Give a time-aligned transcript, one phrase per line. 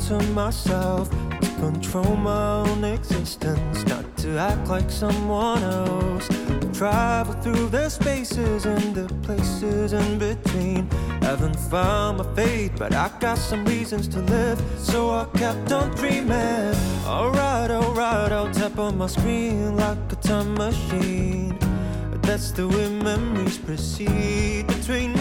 [0.00, 6.28] to myself, to control my own existence, not to act like someone else.
[6.72, 10.88] Travel through the spaces and the places in between.
[11.22, 15.90] Haven't found my fate, but I got some reasons to live, so I kept on
[15.96, 16.74] dreaming.
[17.04, 21.58] Alright, alright, I'll tap on my screen like a time machine.
[22.22, 25.17] That's the way memories proceed between.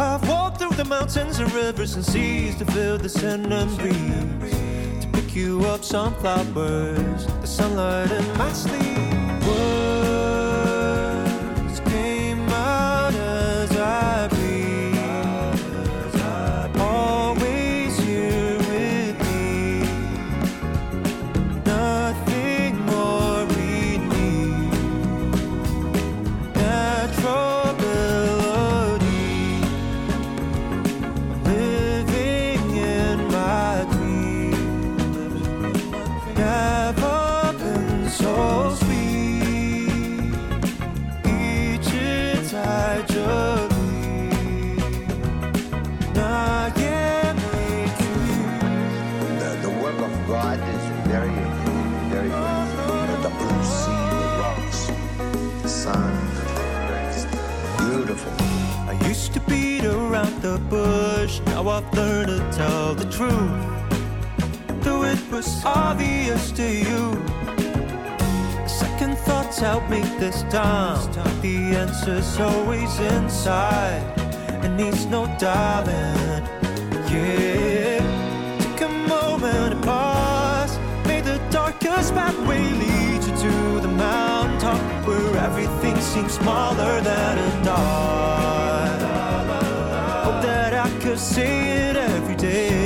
[0.00, 5.04] I've walked through the mountains and rivers and seas to feel the sun and breeze.
[5.04, 9.44] To pick you up some flowers, the sunlight in my sleep.
[9.44, 9.97] Words
[50.54, 51.30] of is very,
[52.08, 53.08] very good.
[53.22, 54.80] The blue sea, the rocks,
[55.62, 56.12] the sun,
[57.78, 58.32] beautiful.
[58.88, 63.64] I used to beat around the bush, now I've learned to tell the truth.
[64.82, 67.22] Though it was obvious to you.
[68.66, 70.98] Second thoughts help me this time.
[71.42, 74.02] The answer's always inside,
[74.62, 76.46] and needs no diving.
[77.12, 77.97] Yeah,
[82.18, 89.00] pathway lead you to the mountaintop where everything seems smaller than a dot.
[90.24, 91.52] Hope that I could say
[91.88, 92.77] it every day.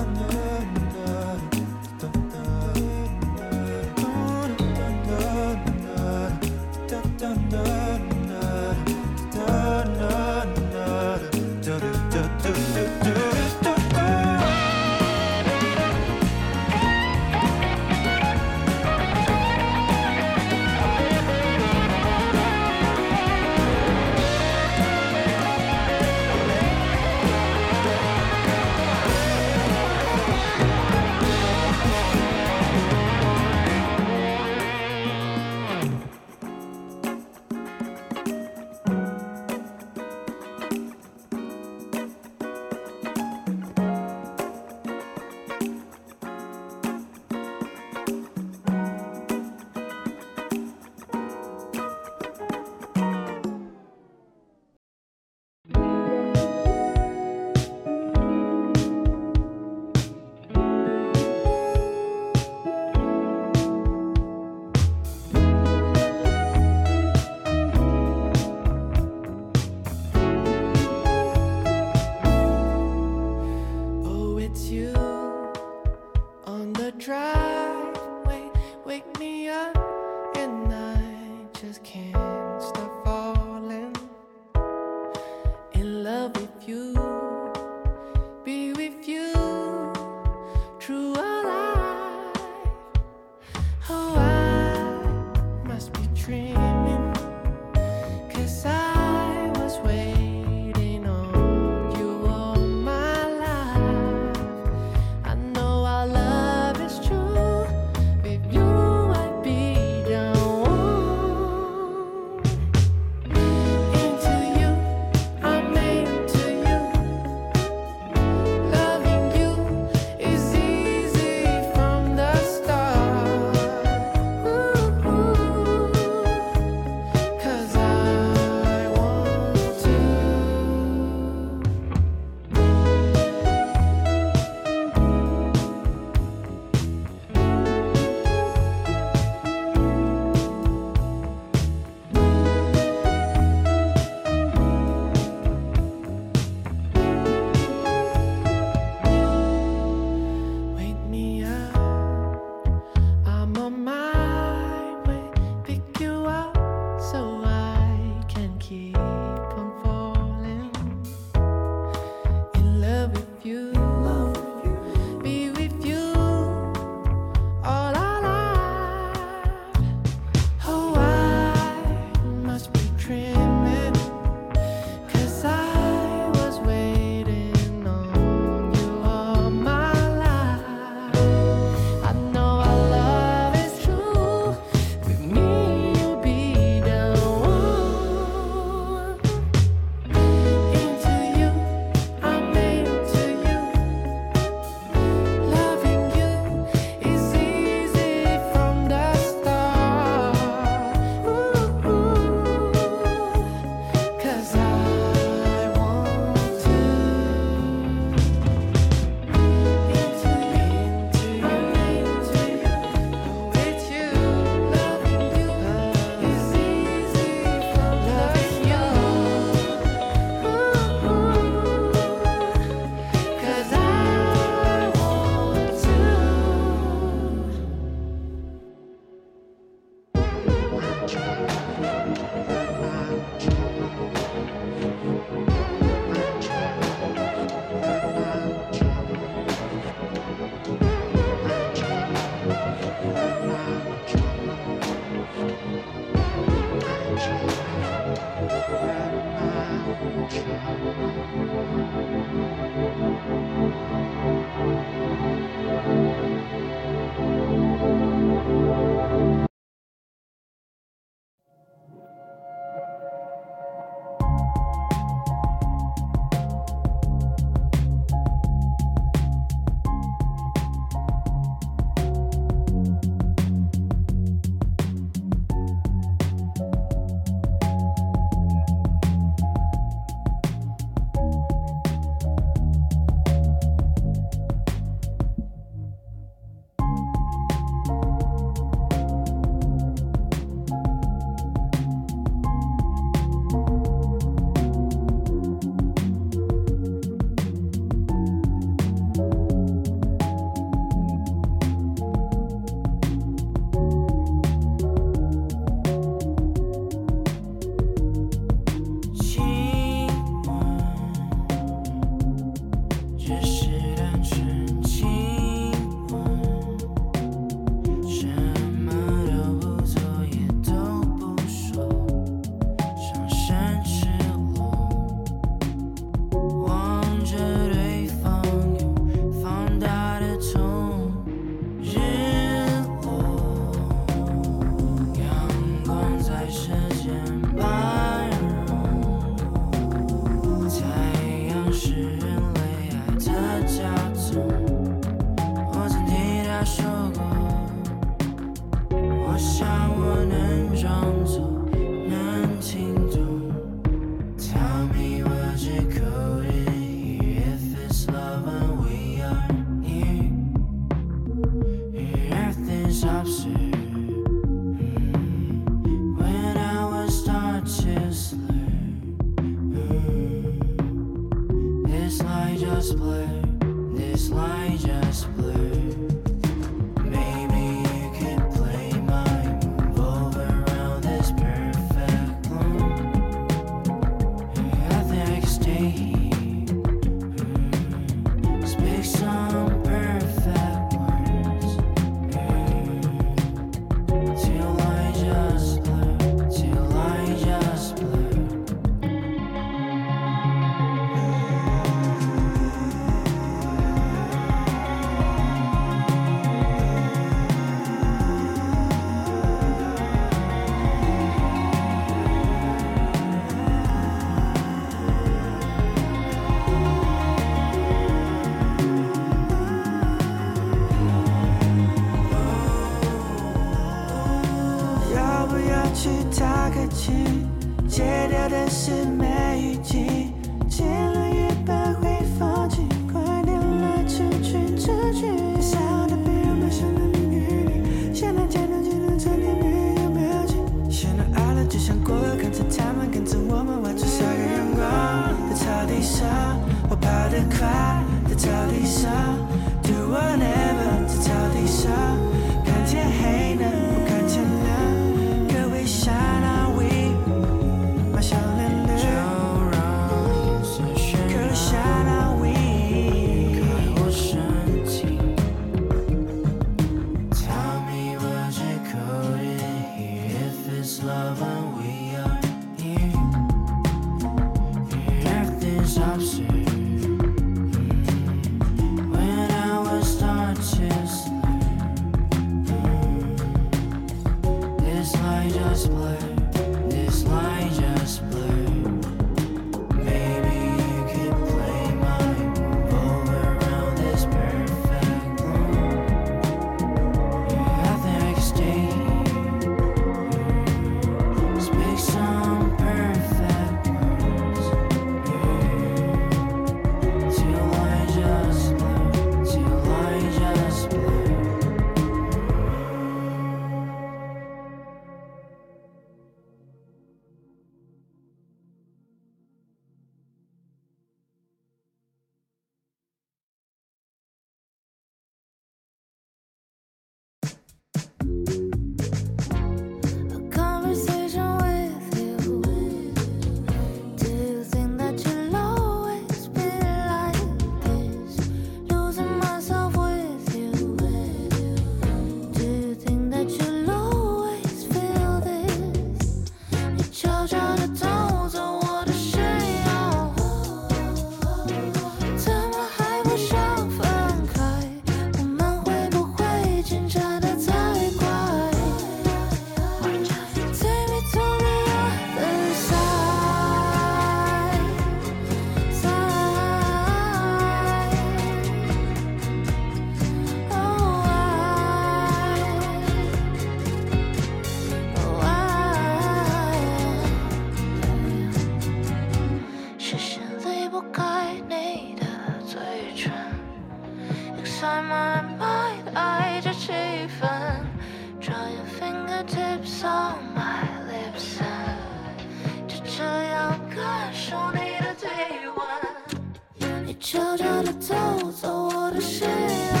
[599.61, 600.00] yeah.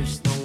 [0.00, 0.39] there's no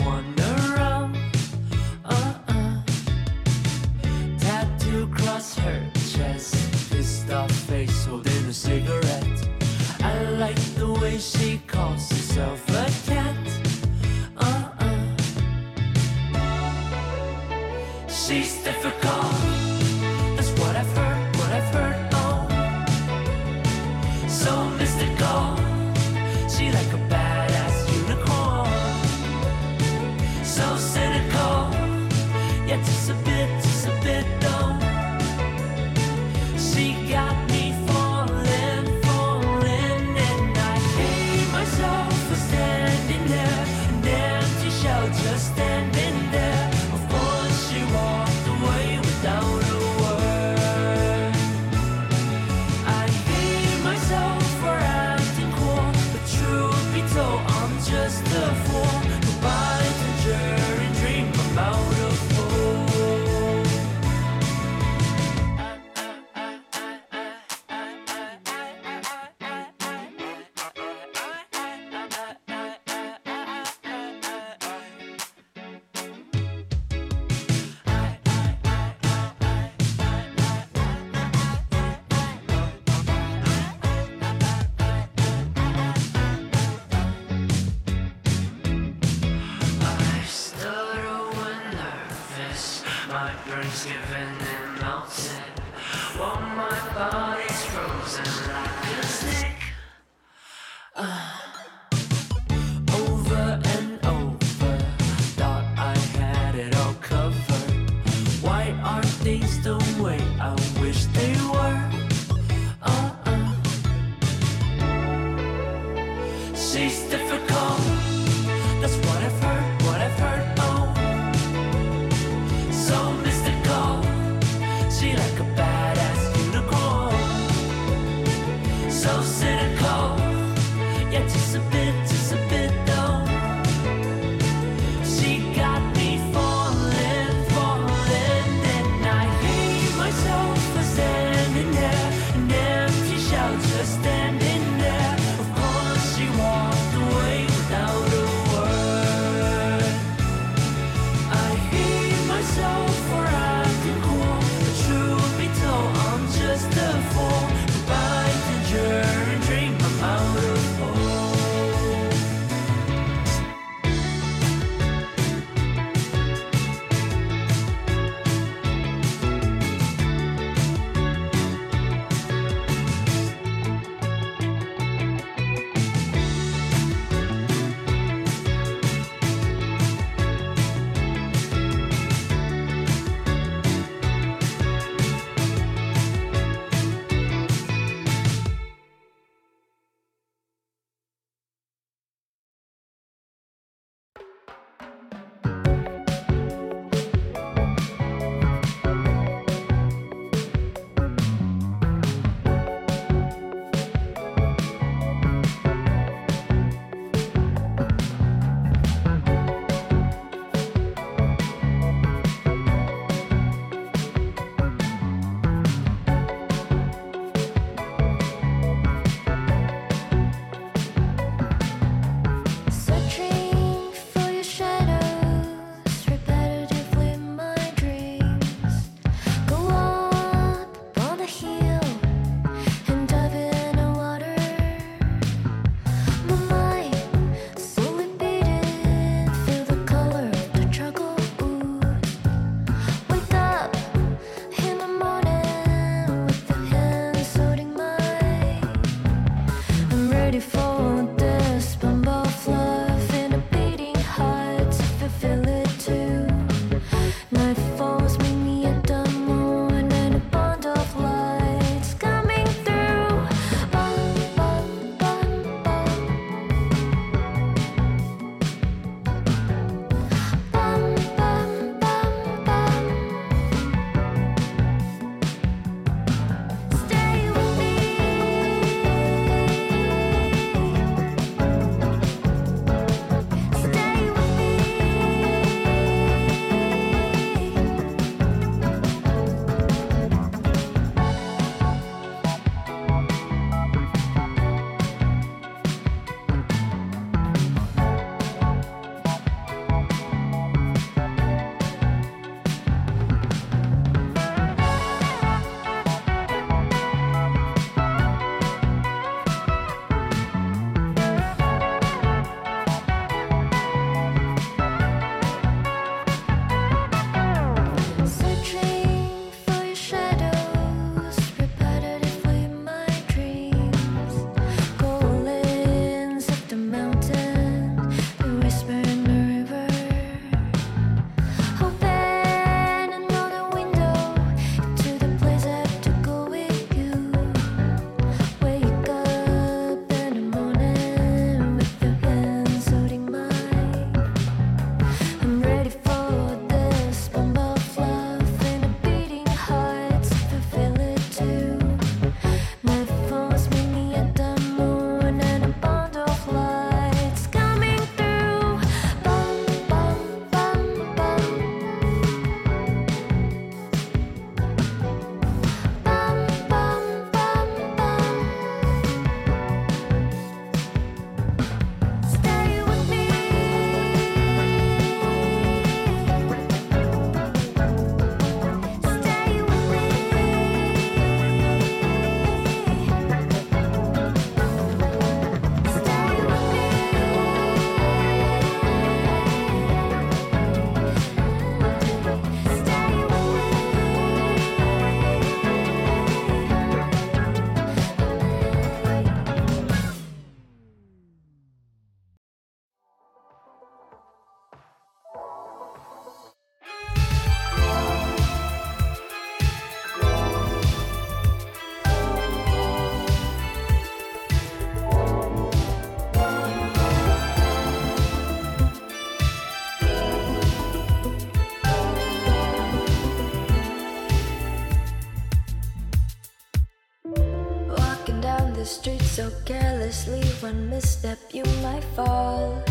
[430.45, 432.61] one misstep you might fall.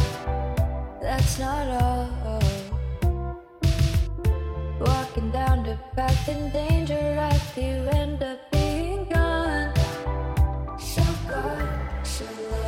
[1.02, 2.08] That's not all.
[4.78, 7.44] Walking down the path in danger, right?
[7.56, 9.74] You end up being gone.
[10.78, 11.68] So good,
[12.04, 12.63] so long.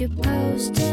[0.00, 0.89] She keeps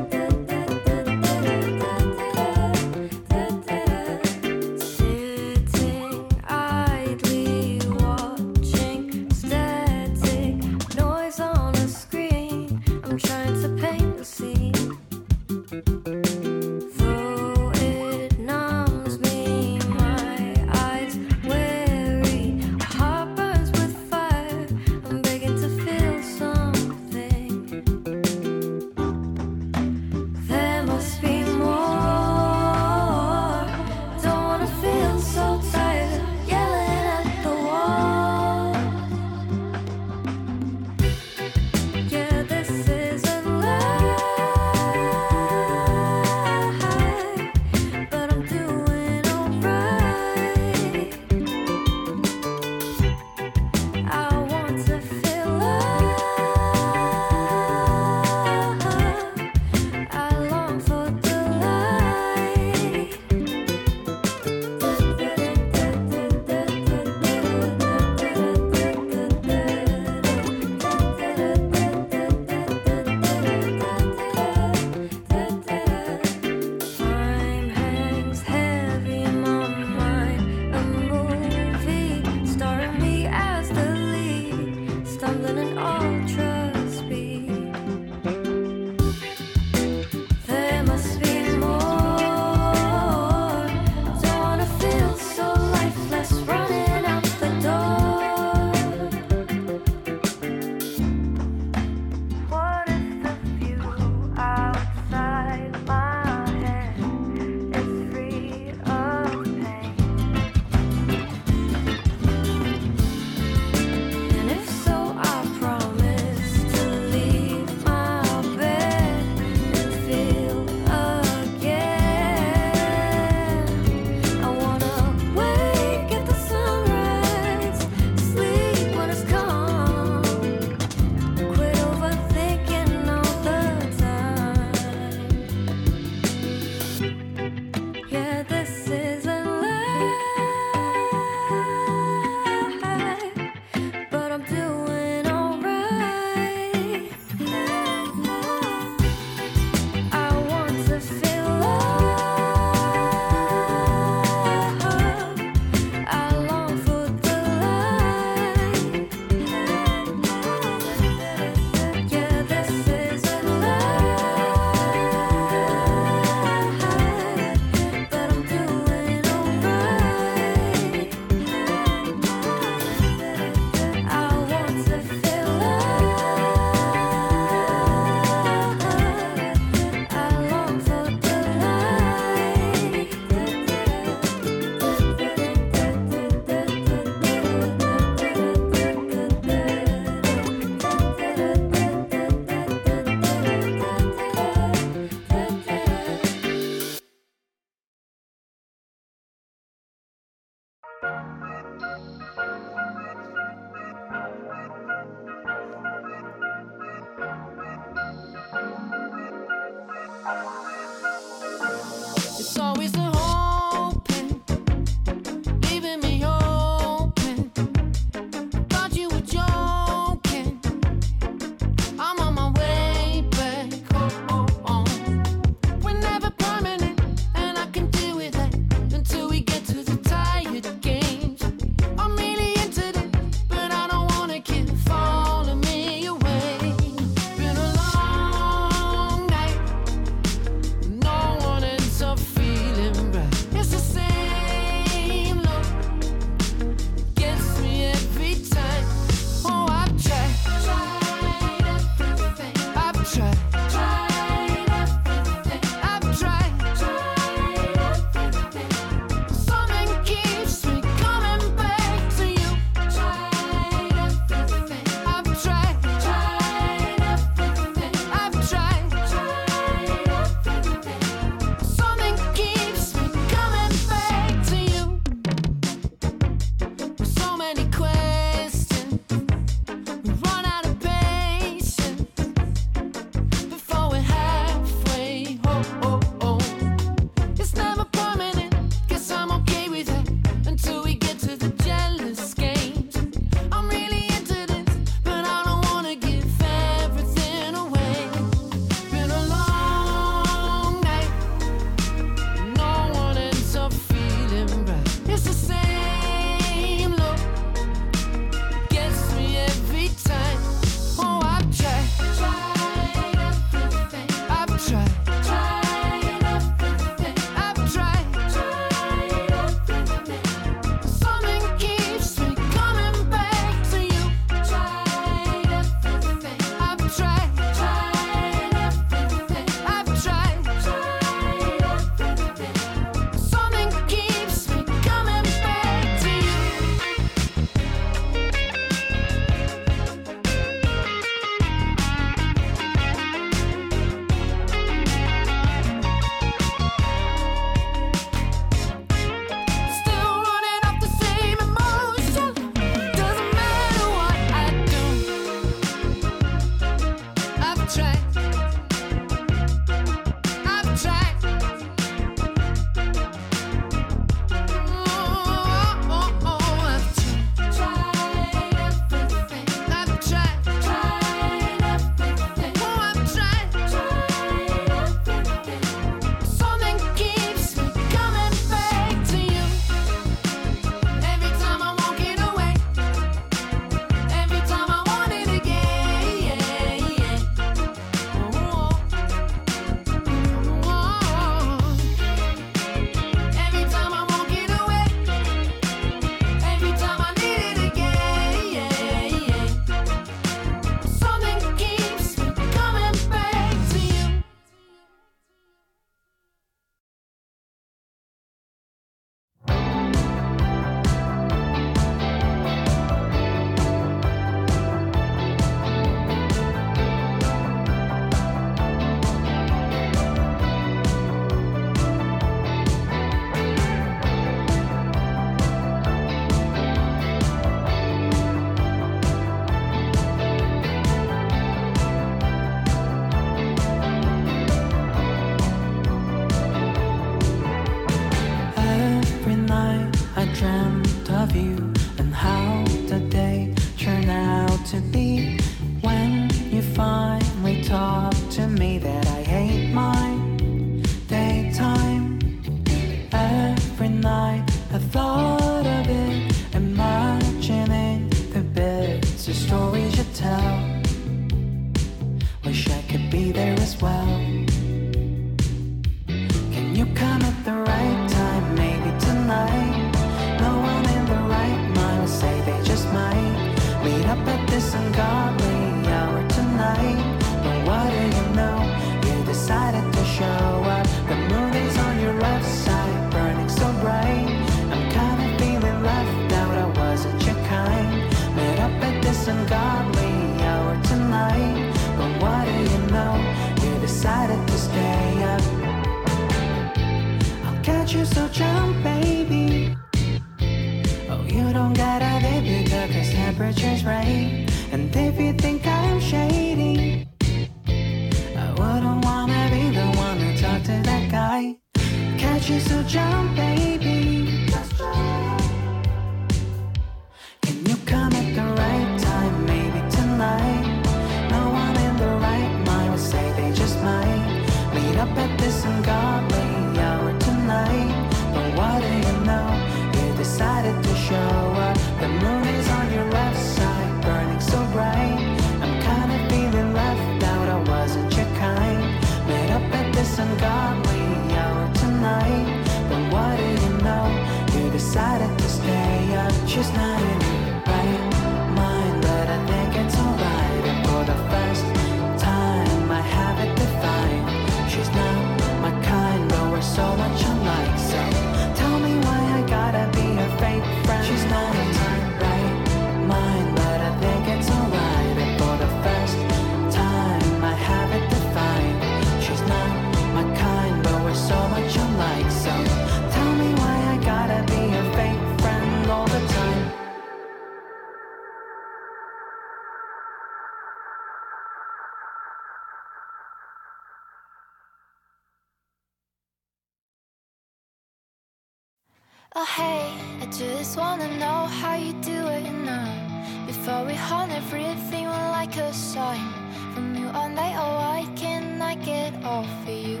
[589.36, 593.46] Oh hey, I just wanna know how you do it now.
[593.46, 596.32] Before we haunt everything like a sign
[596.74, 600.00] From you on night, oh why can't I get off of you?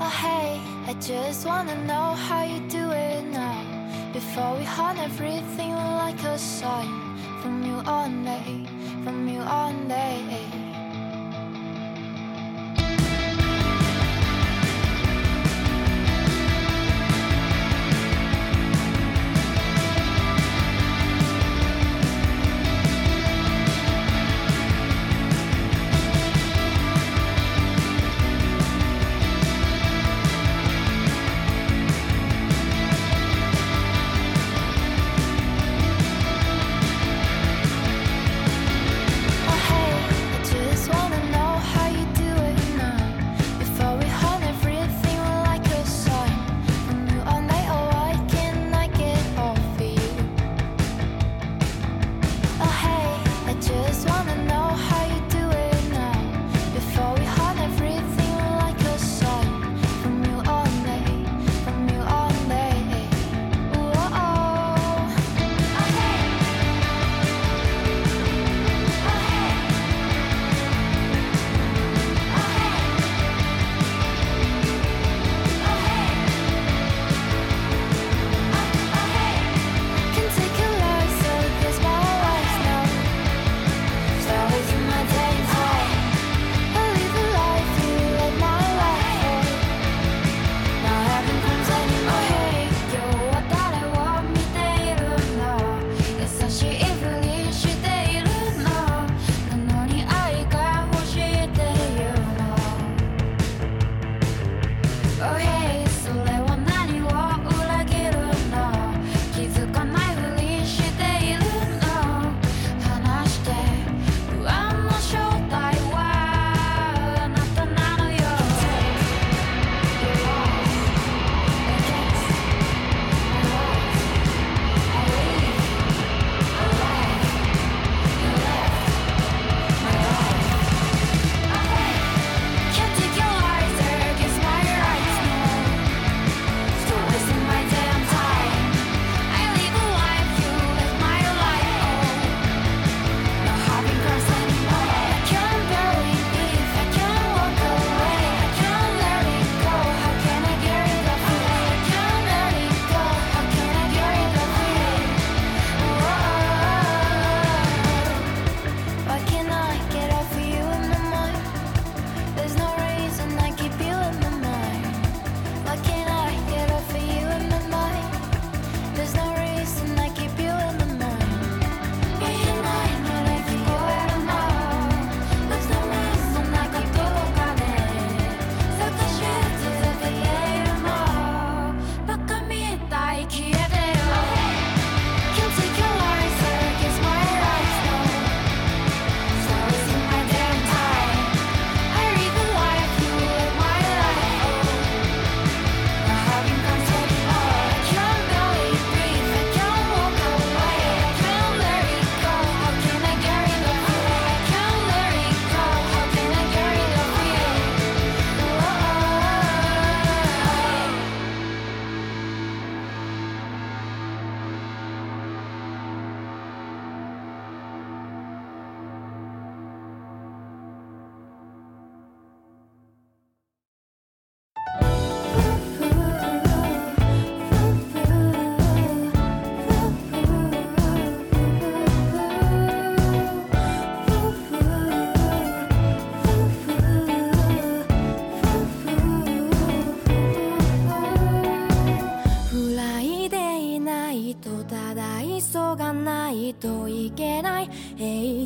[0.00, 0.60] Oh hey,
[0.90, 3.62] I just wanna know how you do it now
[4.12, 6.90] Before we haunt everything like a sign
[7.42, 8.66] From you on day,
[9.04, 10.51] from you on day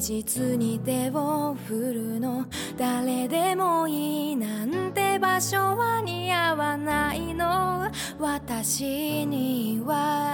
[0.07, 2.47] 実に手を振るの。
[2.79, 7.91] 誰でもいいなんて場所は似合わないの。
[8.17, 10.26] 私には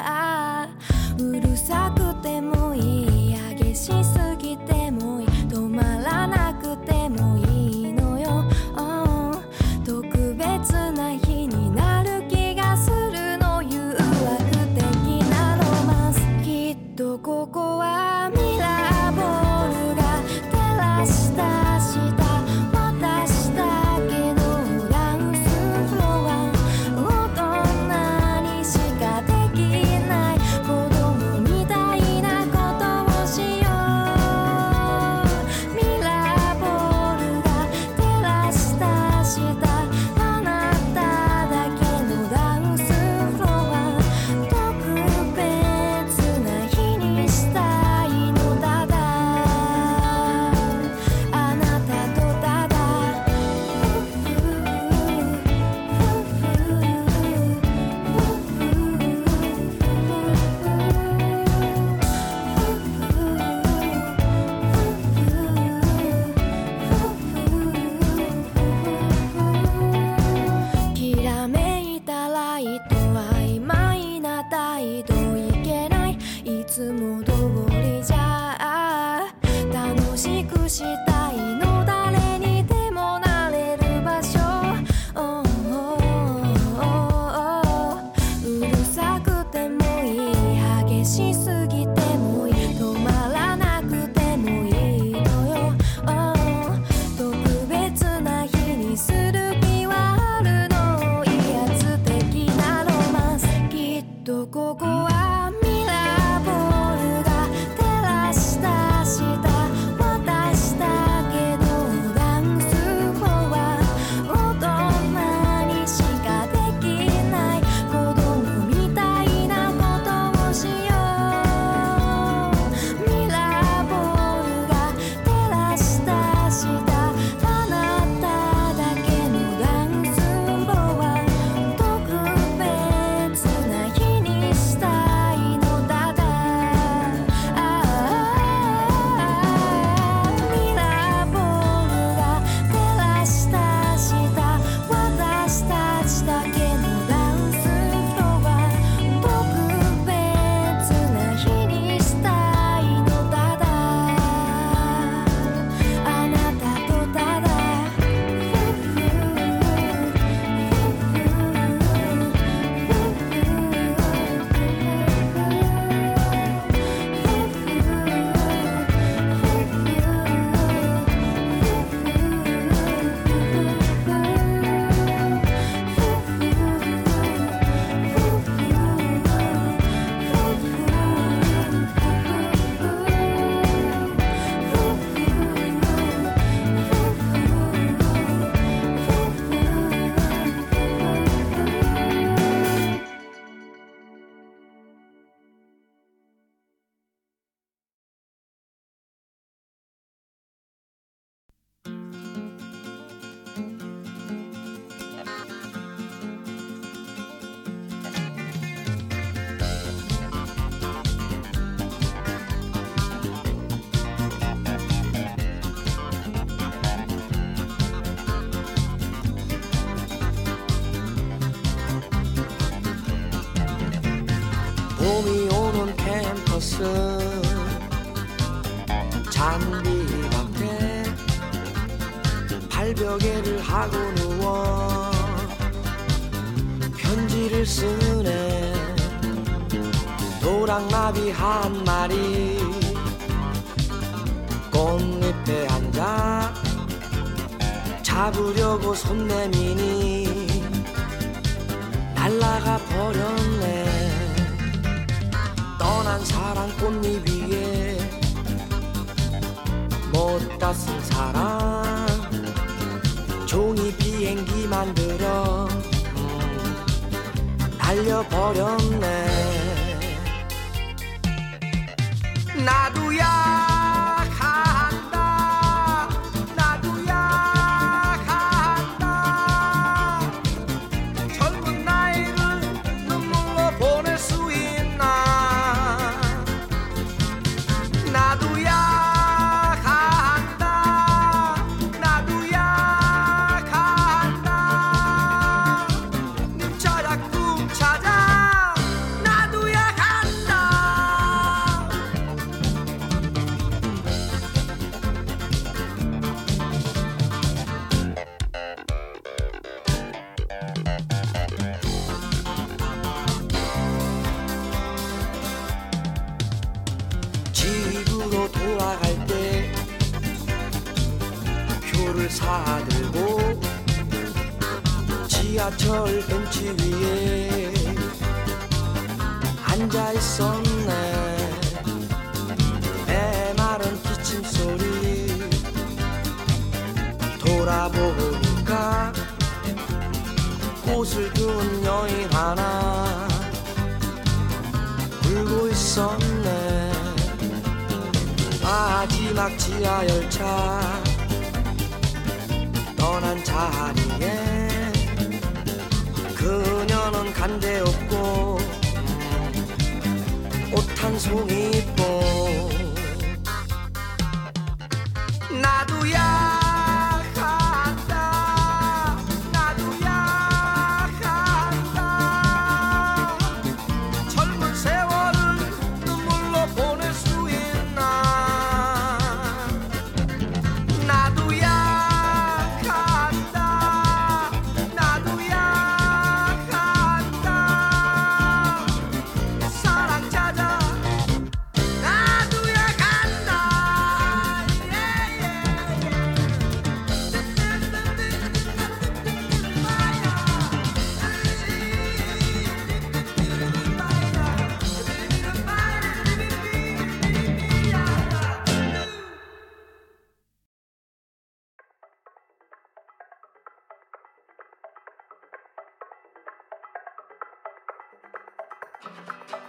[419.26, 419.61] 난